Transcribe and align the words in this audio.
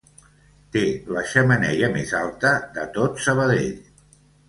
Té 0.75 0.81
la 1.17 1.23
xemeneia 1.33 1.91
més 1.99 2.17
alta 2.23 2.57
de 2.81 2.89
tot 3.01 3.25
Sabadell. 3.31 3.73